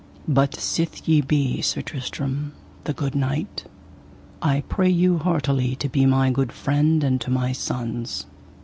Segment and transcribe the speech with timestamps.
[0.27, 2.53] But sith ye be Sir Tristram,
[2.85, 3.65] the good knight,
[4.41, 8.25] I pray you heartily to be my good friend and to my sons.